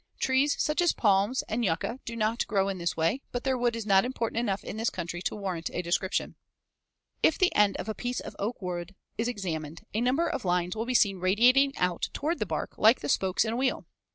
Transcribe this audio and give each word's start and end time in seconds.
Trees 0.19 0.55
such 0.59 0.81
as 0.81 0.93
palms 0.93 1.43
and 1.43 1.63
yucca 1.63 1.99
do 2.05 2.15
not 2.15 2.47
grow 2.47 2.69
in 2.69 2.79
this 2.79 2.97
way, 2.97 3.21
but 3.31 3.43
their 3.43 3.55
wood 3.55 3.75
is 3.75 3.85
not 3.85 4.03
important 4.03 4.39
enough 4.39 4.63
in 4.63 4.77
this 4.77 4.89
country 4.89 5.21
to 5.21 5.35
warrant 5.35 5.69
a 5.71 5.83
description. 5.83 6.33
[Illustration: 7.21 7.51
FIG. 7.53 7.55
146. 7.55 7.55
White 7.55 7.55
Oak 7.63 7.63
Wood. 7.63 7.63
(Magnified 7.63 7.65
20 7.67 7.67
times.)] 7.67 7.67
If 7.67 7.67
the 7.67 7.67
end 7.67 7.77
of 7.77 7.87
a 7.89 8.01
piece 8.01 8.19
of 8.19 8.35
oak 8.39 8.61
wood 8.63 8.95
is 9.19 9.27
examined, 9.27 9.81
a 9.93 10.01
number 10.01 10.27
of 10.27 10.43
lines 10.43 10.75
will 10.75 10.85
be 10.87 10.95
seen 10.95 11.19
radiating 11.19 11.77
out 11.77 12.09
toward 12.13 12.39
the 12.39 12.47
bark 12.47 12.79
like 12.79 13.01
the 13.01 13.09
spokes 13.09 13.45
in 13.45 13.53
a 13.53 13.57
wheel. 13.57 13.85